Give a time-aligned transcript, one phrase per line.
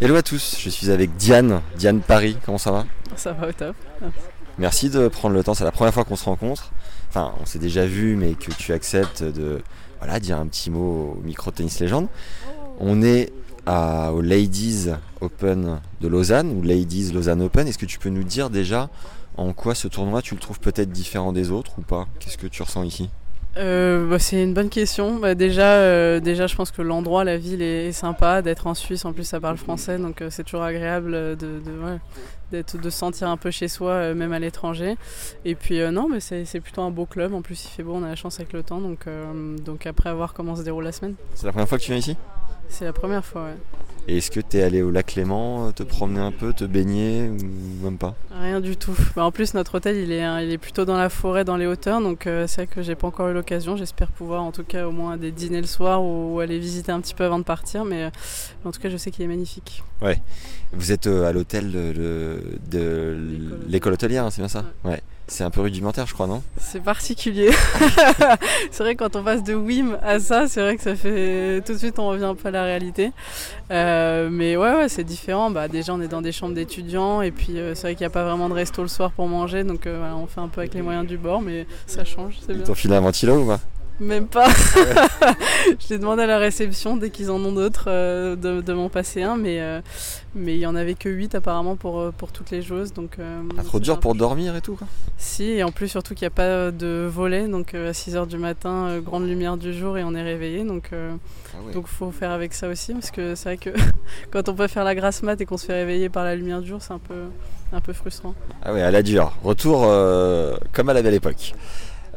[0.00, 2.84] Hello à tous, je suis avec Diane, Diane Paris, comment ça va?
[3.14, 3.76] Ça va au top.
[4.58, 6.72] Merci de prendre le temps, c'est la première fois qu'on se rencontre.
[7.08, 9.62] Enfin, on s'est déjà vu, mais que tu acceptes de
[10.00, 12.08] voilà, dire un petit mot au micro Tennis Légende.
[12.80, 13.32] On est
[13.66, 14.88] à, au Ladies
[15.20, 17.68] Open de Lausanne, ou Ladies Lausanne Open.
[17.68, 18.90] Est-ce que tu peux nous dire déjà
[19.36, 22.08] en quoi ce tournoi tu le trouves peut-être différent des autres ou pas?
[22.18, 23.10] Qu'est-ce que tu ressens ici?
[23.56, 25.16] Euh, bah, c'est une bonne question.
[25.20, 28.42] Bah, déjà, euh, déjà, je pense que l'endroit, la ville est, est sympa.
[28.42, 31.60] D'être en Suisse, en plus, ça parle français, donc euh, c'est toujours agréable euh, de,
[31.60, 34.96] de, ouais, de se sentir un peu chez soi, euh, même à l'étranger.
[35.44, 37.32] Et puis, euh, non, mais c'est, c'est plutôt un beau club.
[37.32, 38.80] En plus, il fait beau, on a la chance avec le temps.
[38.80, 41.14] Donc, euh, donc après, à voir comment se déroule la semaine.
[41.34, 42.16] C'est la première fois que tu viens ici?
[42.68, 43.56] C'est la première fois, ouais.
[44.06, 46.64] Et est-ce que tu es allé au lac Léman, euh, te promener un peu, te
[46.64, 48.14] baigner ou même pas?
[48.38, 48.94] Rien du tout.
[49.16, 51.56] Bah, en plus, notre hôtel, il est, hein, il est plutôt dans la forêt, dans
[51.56, 53.76] les hauteurs, donc euh, c'est vrai que j'ai pas encore eu l'occasion.
[53.76, 56.92] J'espère pouvoir, en tout cas, au moins des dîner le soir ou, ou aller visiter
[56.92, 58.10] un petit peu avant de partir, mais euh,
[58.66, 59.82] en tout cas, je sais qu'il est magnifique.
[60.74, 63.18] Vous êtes euh, à l'hôtel de, de-
[63.68, 64.64] l'école hôtelière, hein, c'est bien ça?
[64.84, 65.00] Ouais.
[65.26, 66.42] C'est un peu rudimentaire, je crois, non?
[66.58, 67.50] C'est particulier.
[68.70, 71.62] c'est vrai que quand on passe de Wim à ça, c'est vrai que ça fait
[71.64, 73.12] tout de suite on revient un peu à la réalité.
[73.70, 75.50] Euh, mais ouais, ouais, c'est différent.
[75.50, 78.08] Bah, déjà, on est dans des chambres d'étudiants et puis euh, c'est vrai qu'il n'y
[78.08, 80.48] a pas vraiment de resto le soir pour manger, donc euh, voilà, on fait un
[80.48, 82.74] peu avec les moyens du bord, mais ça change, c'est bien.
[82.74, 83.60] filé un ventilo ou pas?
[84.00, 84.48] Même pas.
[85.78, 88.88] je l'ai demandé à la réception dès qu'ils en ont d'autres euh, de, de m'en
[88.88, 89.80] passer un, mais euh,
[90.34, 93.18] mais il y en avait que 8 apparemment pour euh, pour toutes les joueuses, donc.
[93.20, 96.24] euh, Pas trop dur pour dormir et tout quoi si, et en plus surtout qu'il
[96.24, 100.02] n'y a pas de volet, donc à 6h du matin, grande lumière du jour et
[100.02, 100.96] on est réveillé, donc Ah
[101.64, 101.72] ouais.
[101.72, 103.70] donc faut faire avec ça aussi, parce que c'est vrai que
[104.32, 106.60] quand on peut faire la grasse mat et qu'on se fait réveiller par la lumière
[106.60, 107.14] du jour, c'est un peu
[107.72, 108.34] un peu frustrant.
[108.62, 109.32] Ah ouais, à la dure.
[109.44, 109.82] Retour
[110.72, 111.54] comme à la belle époque.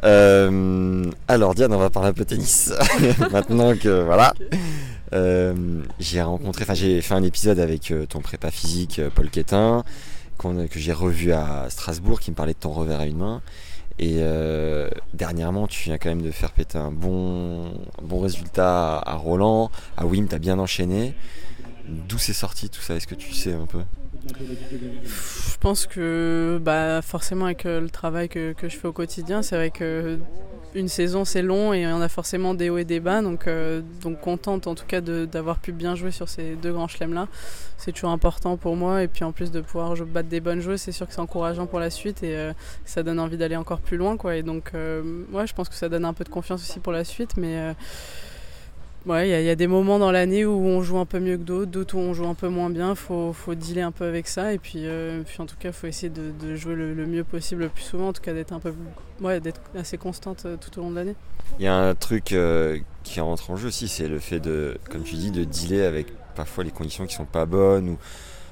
[0.03, 2.73] Euh, alors Diane, on va parler un peu tennis.
[3.31, 4.33] Maintenant que voilà.
[5.13, 9.85] Euh, j'ai rencontré, enfin j'ai fait un épisode avec euh, ton prépa physique Paul Quétin,
[10.37, 13.41] que j'ai revu à Strasbourg, qui me parlait de ton revers à une main.
[13.99, 14.21] Et
[15.15, 17.65] dernièrement, tu viens quand même de faire péter un bon,
[17.99, 19.71] un bon résultat à Roland.
[19.97, 21.15] À Wim, tu as bien enchaîné.
[21.87, 22.95] D'où c'est sorti tout ça?
[22.95, 23.79] Est-ce que tu sais un peu?
[24.29, 29.41] Je pense que bah, forcément avec euh, le travail que, que je fais au quotidien,
[29.41, 30.19] c'est vrai que
[30.75, 33.81] une saison c'est long et on a forcément des hauts et des bas, donc, euh,
[34.01, 37.27] donc contente en tout cas d'avoir pu bien jouer sur ces deux grands chelems là.
[37.77, 40.81] C'est toujours important pour moi et puis en plus de pouvoir battre des bonnes joueuses,
[40.81, 42.53] c'est sûr que c'est encourageant pour la suite et euh,
[42.85, 44.35] ça donne envie d'aller encore plus loin quoi.
[44.35, 46.93] Et donc euh, ouais, je pense que ça donne un peu de confiance aussi pour
[46.93, 47.75] la suite, mais
[49.07, 51.05] euh, Ouais, il y, il y a des moments dans l'année où on joue un
[51.05, 52.95] peu mieux que d'autres, d'autres où on joue un peu moins bien.
[52.95, 54.53] Faut, faut dealer un peu avec ça.
[54.53, 57.69] Et puis, euh, en tout cas, faut essayer de, jouer le, le mieux possible le
[57.69, 58.09] plus souvent.
[58.09, 58.73] En tout cas, d'être un peu,
[59.21, 61.15] ouais, d'être assez constante euh, tout au long de l'année.
[61.59, 64.77] Il y a un truc euh, qui rentre en jeu aussi, c'est le fait de,
[64.91, 67.97] comme tu dis, de dealer avec parfois les conditions qui sont pas bonnes ou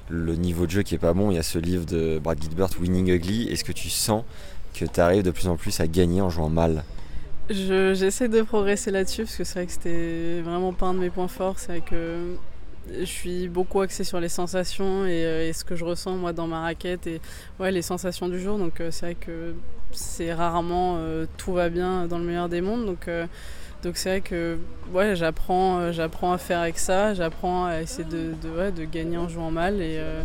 [0.08, 1.30] le niveau de jeu qui est pas bon.
[1.30, 3.48] Il y a ce livre de Brad Gilbert, Winning Ugly.
[3.48, 4.24] Est-ce que tu sens
[4.74, 6.84] que tu arrives de plus en plus à gagner en jouant mal?
[7.48, 10.98] Je- J'essaie de progresser là-dessus parce que c'est vrai que c'était vraiment pas un de
[10.98, 11.58] mes points forts.
[11.58, 12.34] C'est vrai que
[12.98, 16.46] je suis beaucoup axée sur les sensations et, euh, ce que je ressens moi dans
[16.48, 17.20] ma raquette et
[17.60, 18.58] ouais, les sensations du jour.
[18.58, 19.54] Donc euh, c'est vrai que
[19.92, 22.84] c'est rarement euh, tout va bien dans le meilleur des mondes.
[22.86, 23.26] Donc euh,
[23.86, 24.58] donc c'est vrai que
[24.92, 28.84] ouais, j'apprends euh, j'apprends à faire avec ça, j'apprends à essayer de, de, ouais, de
[28.84, 30.24] gagner en jouant mal et, euh,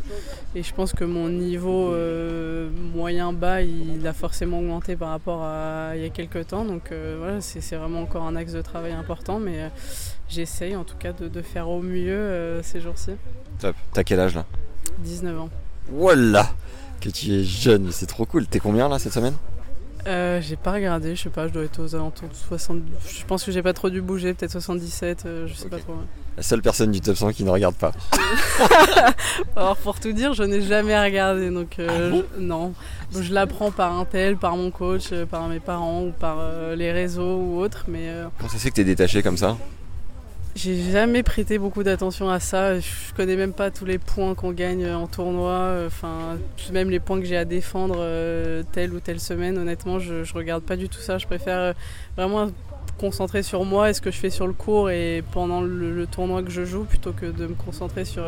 [0.55, 5.43] et je pense que mon niveau euh, moyen bas il a forcément augmenté par rapport
[5.43, 8.53] à il y a quelques temps donc euh, voilà c'est c'est vraiment encore un axe
[8.53, 9.69] de travail important mais
[10.27, 13.11] j'essaye en tout cas de, de faire au mieux ces jours-ci.
[13.59, 13.75] Top.
[13.93, 14.45] T'as quel âge là?
[15.03, 15.49] 19 ans.
[15.91, 16.49] Voilà
[16.99, 18.47] Que tu es jeune, c'est trop cool.
[18.47, 19.35] T'es combien là cette semaine?
[20.07, 22.79] Euh, j'ai pas regardé, je sais pas, je dois être aux alentours de 60.
[23.07, 25.93] Je pense que j'ai pas trop dû bouger, peut-être 77, euh, je sais pas trop.
[25.93, 25.99] ouais.
[26.37, 27.91] La seule personne du top 100 qui ne regarde pas.
[29.55, 32.23] Alors pour tout dire, je n'ai jamais regardé, donc euh, Ah bon?
[32.35, 32.73] je- non.
[33.19, 36.75] Je l'apprends par un tel, par mon coach, euh, par mes parents ou par euh,
[36.75, 39.57] les réseaux ou autres, mais Comment ça se fait que t'es détaché comme ça?
[40.55, 42.79] J'ai jamais prêté beaucoup d'attention à ça.
[42.79, 46.37] Je connais même pas tous les points qu'on gagne en tournoi, euh, enfin
[46.71, 49.57] même les points que j'ai à défendre euh, telle ou telle semaine.
[49.57, 51.17] Honnêtement, je, regarde pas du tout ça.
[51.17, 51.73] Je préfère euh,
[52.17, 52.51] vraiment
[52.99, 56.43] concentrer sur moi et ce que je fais sur le cours et pendant le, tournoi
[56.43, 58.23] que je joue plutôt que de me concentrer sur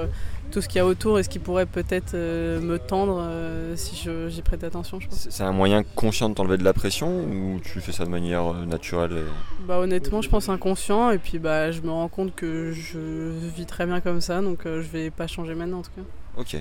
[0.53, 3.75] tout ce qu'il y a autour et ce qui pourrait peut-être euh, me tendre euh,
[3.75, 4.99] si j'y prête attention.
[5.09, 8.53] C'est un moyen conscient de t'enlever de la pression ou tu fais ça de manière
[8.53, 9.23] euh, naturelle
[9.67, 13.65] bah, Honnêtement, je pense inconscient et puis bah, je me rends compte que je vis
[13.65, 16.03] très bien comme ça donc je vais pas changer maintenant en tout cas.
[16.37, 16.55] Ok.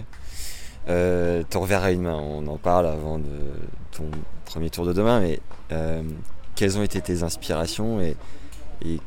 [1.51, 3.29] ton revers à une main, on en parle avant de
[3.91, 4.05] ton
[4.47, 5.39] premier tour de demain, mais
[6.55, 8.17] quelles ont été tes inspirations et,
[8.87, 9.01] et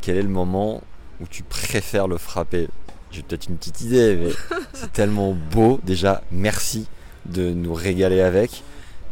[0.00, 0.82] quel est le moment
[1.20, 2.68] où tu préfères le frapper?
[3.10, 5.80] J'ai peut-être une petite idée, mais c'est tellement beau.
[5.84, 6.86] Déjà, merci
[7.26, 8.62] de nous régaler avec.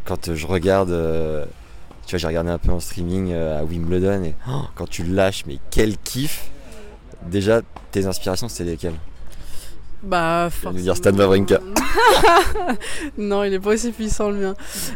[0.05, 1.44] Quand je regarde, euh,
[2.06, 5.05] tu vois, j'ai regardé un peu en streaming euh, à Wimbledon et oh, quand tu
[5.05, 6.50] lâches, mais quel kiff.
[7.26, 8.94] Déjà, tes inspirations, c'était lesquelles?
[10.04, 10.82] Bah, forcément.
[10.82, 11.60] dire Stan Wawrinka.
[13.18, 14.54] non, il est pas aussi puissant le mien.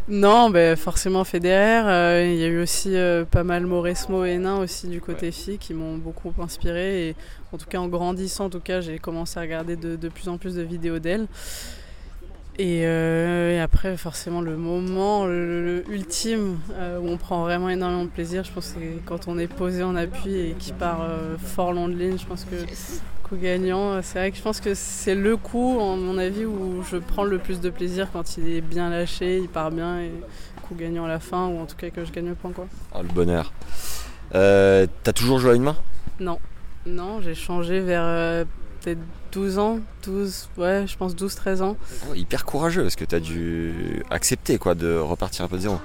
[0.08, 1.82] Non, bah, forcément Federer.
[1.86, 5.32] Euh, il y a eu aussi euh, pas mal Mauresmo et Nain aussi du côté
[5.32, 7.08] filles qui m'ont beaucoup inspiré.
[7.08, 7.16] Et
[7.52, 10.28] en tout cas, en grandissant, en tout cas, j'ai commencé à regarder de, de, plus
[10.28, 11.26] en plus de vidéos d'elle.
[12.58, 16.58] Et, euh, après, forcément, le moment le, ultime
[17.00, 19.82] où on prend vraiment énormément de plaisir, je pense que c'est quand on est posé
[19.82, 21.06] en appui et qui part
[21.38, 22.18] fort long de ligne.
[22.18, 22.56] Je pense que
[23.36, 24.00] gagnant.
[24.02, 27.24] C'est vrai que je pense que c'est le coup, en mon avis, où je prends
[27.24, 30.12] le plus de plaisir quand il est bien lâché, il part bien et
[30.68, 32.52] coup gagnant à la fin, ou en tout cas que je gagne le point.
[32.52, 32.66] Quoi.
[32.94, 33.52] Oh, le bonheur.
[34.34, 35.76] Euh, T'as toujours joué à une main?
[36.20, 36.38] Non.
[36.86, 38.44] Non, j'ai changé vers euh,
[38.80, 39.00] peut-être
[39.32, 41.76] 12 ans, 12, ouais, je pense 12-13 ans.
[42.10, 45.62] Oh, hyper courageux, parce que tu as dû accepter quoi, de repartir un peu de
[45.62, 45.78] zéro.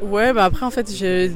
[0.00, 1.32] Ouais, bah après en fait j'ai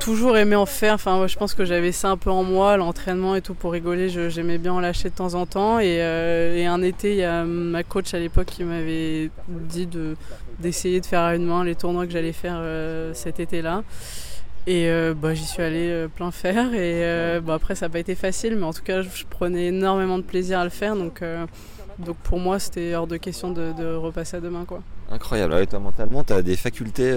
[0.00, 0.94] toujours aimé en faire.
[0.94, 4.08] Enfin, je pense que j'avais ça un peu en moi, l'entraînement et tout pour rigoler.
[4.08, 5.78] J'aimais bien en lâcher de temps en temps.
[5.80, 9.88] Euh, et, un été, il y a ma coach à l'époque qui m'avait dit
[10.58, 13.84] d'essayer de, faire à une main les tournois que j'allais faire euh, cet été-là.
[14.66, 16.74] Et euh, bah, j'y suis allée plein faire.
[16.74, 20.18] Et bah, après, ça n'a pas été facile, mais en tout cas, je, prenais énormément
[20.18, 20.96] de plaisir à le faire.
[20.96, 21.22] Donc,
[21.98, 24.64] donc pour moi, c'était hors de question de, repasser à demain.
[24.66, 24.82] Quoi.
[25.10, 25.54] Incroyable.
[25.54, 27.12] Ah toi, mentalement, tu as des facultés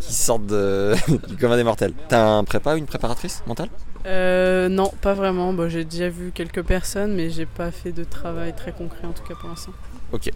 [0.00, 0.94] qui sortent de...
[1.28, 1.92] du commun des mortels.
[2.08, 3.68] T'as un prépa ou une préparatrice mentale?
[4.06, 5.52] Euh, Non, pas vraiment.
[5.52, 9.12] Bon, j'ai déjà vu quelques personnes, mais j'ai pas fait de travail très concret en
[9.12, 9.72] tout cas pour l'instant.
[10.12, 10.30] Ok.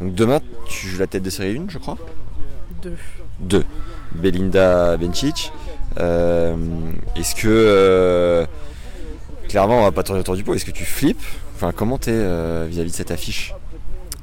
[0.00, 1.98] Donc demain, tu joues la tête de série 1, je crois?
[2.82, 2.96] Deux.
[3.40, 3.64] Deux.
[4.14, 5.52] Belinda Bencic.
[5.98, 6.56] Euh,
[7.16, 7.48] est-ce que.
[7.48, 8.46] Euh,
[9.48, 10.54] clairement, on va pas tourner autour du pot.
[10.54, 11.22] Est-ce que tu flippes?
[11.56, 12.12] Enfin, comment t'es
[12.66, 13.54] vis-à-vis de cette affiche?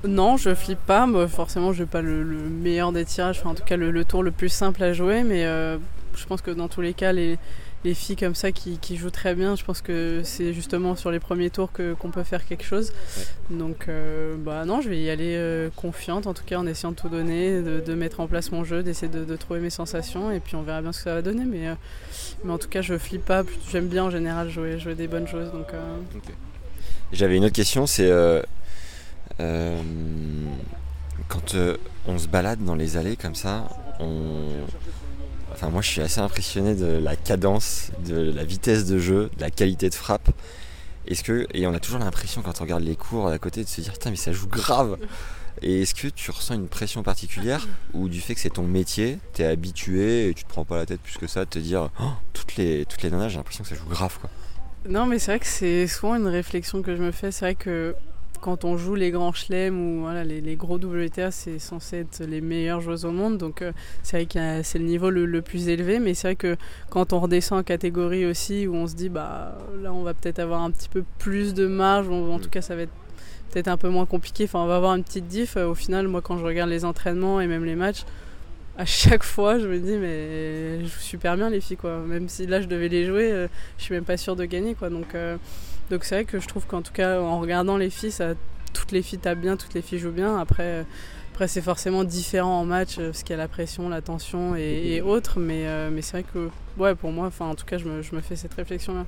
[0.03, 1.07] Non, je flippe pas.
[1.27, 4.31] forcément, je n'ai pas le, meilleur des tirages, enfin, en tout cas le, tour le
[4.31, 5.77] plus simple à jouer, mais euh,
[6.15, 7.38] je pense que dans tous les cas, les,
[7.94, 11.50] filles comme ça qui, jouent très bien, je pense que c'est justement sur les premiers
[11.50, 12.94] tours qu'on peut faire quelque chose.
[13.50, 16.92] Donc, euh, bah non, je vais y aller euh, confiante, en tout cas en essayant
[16.92, 20.39] de tout donner, de, mettre en place mon jeu, d'essayer de, trouver mes sensations, et
[20.39, 21.45] puis on verra bien ce que ça va donner.
[21.45, 21.75] Mais,
[22.44, 23.44] mais en tout cas, je flippe pas.
[23.71, 25.51] J'aime bien en général jouer, jouer des bonnes choses.
[25.51, 25.68] Donc,
[27.12, 28.12] J'avais une autre question, c'est
[29.41, 29.81] euh,
[31.27, 31.77] quand euh,
[32.07, 33.67] on se balade dans les allées comme ça,
[33.99, 34.47] on...
[35.51, 39.41] Enfin, moi, je suis assez impressionné de la cadence, de la vitesse de jeu, de
[39.41, 40.29] la qualité de frappe.
[41.07, 43.67] Est-ce que et on a toujours l'impression quand on regarde les cours à côté de
[43.67, 44.97] se dire putain mais ça joue grave.
[45.61, 49.19] Et est-ce que tu ressens une pression particulière ou du fait que c'est ton métier,
[49.33, 51.89] t'es habitué et tu te prends pas la tête plus que ça de te dire
[51.99, 54.29] oh, toutes les toutes les nanas j'ai l'impression que ça joue grave quoi.
[54.88, 57.31] Non mais c'est vrai que c'est souvent une réflexion que je me fais.
[57.31, 57.95] C'est vrai que
[58.41, 62.41] quand on joue les grands chelems ou voilà, les, gros WTA, c'est censé être les
[62.41, 63.38] meilleures joueuses au monde.
[63.38, 63.71] Donc euh,
[64.03, 66.00] c'est vrai que c'est le niveau le, plus élevé.
[66.00, 66.57] Mais c'est vrai que
[66.89, 70.39] quand on redescend en catégorie aussi, où on se dit, bah là, on va peut-être
[70.39, 72.93] avoir un petit peu plus de marge, en tout cas, ça va être
[73.51, 74.45] peut-être un peu moins compliqué.
[74.45, 75.55] Enfin, on va avoir une petite diff.
[75.57, 78.05] Au final, moi, quand je regarde les entraînements et même les matchs,
[78.78, 82.00] à chaque fois, je me dis, mais je joue super bien les filles, quoi.
[82.00, 83.48] Même si là, je devais les jouer, euh,
[83.78, 84.90] je suis même pas sûre de gagner, quoi.
[84.90, 85.16] Donc.
[85.16, 85.38] Euh,
[85.92, 88.34] donc c'est vrai que je trouve qu'en tout cas en regardant les filles, ça,
[88.74, 90.38] toutes les filles tapent bien, toutes les filles jouent bien.
[90.38, 90.86] Après,
[91.34, 94.56] après c'est forcément différent en match euh, parce qu'il y a la pression, la tension
[94.56, 95.38] et, autres.
[95.40, 98.16] Mais, euh, mais c'est vrai que ouais, pour moi, en tout cas, je me, je
[98.16, 99.06] me fais cette réflexion-là.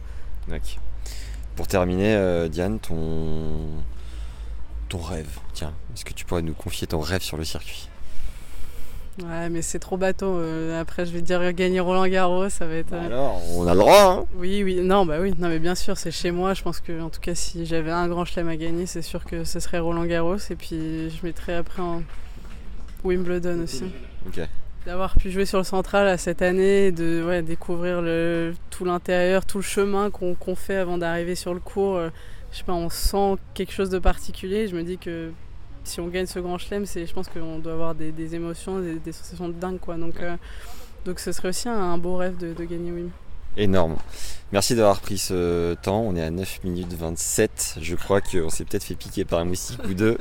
[1.55, 3.69] Pour terminer, euh, Diane, ton,
[4.89, 7.87] ton rêve, tiens, est-ce que tu pourrais nous confier ton rêve sur le circuit?
[9.19, 10.37] Ouais, mais c'est trop bateau.
[10.39, 12.89] Euh, après, je vais dire gagner Roland Garros, ça va être.
[12.89, 14.17] Bah euh, alors, on a le droit.
[14.21, 16.53] Hein oui, oui, non, bah oui, non, mais bien sûr, c'est chez moi.
[16.53, 19.23] Je pense que, en tout cas, si j'avais un grand chelem à gagner, c'est sûr
[19.23, 20.37] que ce serait Roland Garros.
[20.49, 22.01] Et puis, je mettrais après en
[23.03, 23.85] Wimbledon aussi.
[24.27, 24.41] Ok.
[24.85, 29.59] D'avoir pu jouer sur le central cette année, de ouais, découvrir le, tout l'intérieur, tout
[29.59, 31.95] le chemin qu'on fait avant d'arriver sur le cours.
[31.97, 32.09] Euh,
[32.51, 34.67] je sais pas, on sent quelque chose de particulier.
[34.67, 35.31] Je me dis que
[35.83, 39.11] si on gagne ce grand chelem, c'est, je pense qu'on doit avoir des, émotions, des,
[39.11, 39.79] sensations de dingue.
[39.79, 39.95] Quoi.
[39.97, 40.35] Donc, euh,
[41.05, 43.09] donc ce serait aussi un, beau rêve de, gagner Wim.
[43.55, 43.97] Énorme.
[44.51, 46.01] Merci d'avoir pris ce temps.
[46.01, 47.75] On est à 9 minutes 27.
[47.81, 50.17] Je crois qu'on s'est peut-être fait piquer par un moustique ou deux.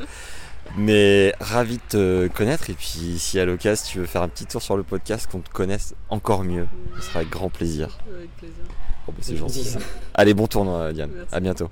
[0.76, 2.68] Mais ravi de te connaître.
[2.70, 5.40] Et puis, si à l'occasion tu veux faire un petit tour sur le podcast, qu'on
[5.40, 6.66] te connaisse encore mieux,
[6.96, 7.98] ce sera avec grand plaisir.
[8.14, 8.64] Avec plaisir.
[9.08, 9.76] Oh, bah, c'est gentil.
[10.14, 11.10] Allez, bon tournoi, Diane.
[11.14, 11.34] Merci.
[11.34, 11.70] À bientôt.